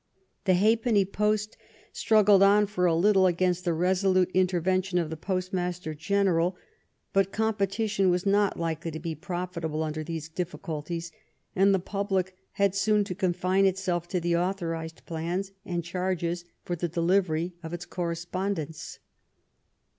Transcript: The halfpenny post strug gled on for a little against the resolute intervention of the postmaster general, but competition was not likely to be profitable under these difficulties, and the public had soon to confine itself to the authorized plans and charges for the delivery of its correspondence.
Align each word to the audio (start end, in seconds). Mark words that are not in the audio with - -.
The 0.45 0.55
halfpenny 0.55 1.05
post 1.05 1.57
strug 1.93 2.25
gled 2.25 2.41
on 2.41 2.65
for 2.65 2.87
a 2.87 2.95
little 2.95 3.27
against 3.27 3.65
the 3.65 3.73
resolute 3.75 4.31
intervention 4.33 4.97
of 4.97 5.11
the 5.11 5.15
postmaster 5.15 5.93
general, 5.93 6.57
but 7.13 7.31
competition 7.31 8.09
was 8.09 8.25
not 8.25 8.57
likely 8.59 8.89
to 8.89 8.99
be 8.99 9.13
profitable 9.13 9.83
under 9.83 10.03
these 10.03 10.27
difficulties, 10.27 11.11
and 11.55 11.71
the 11.71 11.77
public 11.77 12.35
had 12.53 12.73
soon 12.73 13.03
to 13.03 13.13
confine 13.13 13.67
itself 13.67 14.07
to 14.07 14.19
the 14.19 14.35
authorized 14.35 15.05
plans 15.05 15.51
and 15.65 15.83
charges 15.83 16.45
for 16.63 16.75
the 16.75 16.87
delivery 16.87 17.53
of 17.61 17.71
its 17.71 17.85
correspondence. 17.85 18.97